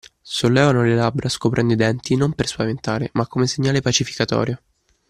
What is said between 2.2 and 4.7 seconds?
per spaventare, ma come segnale pacificatorio.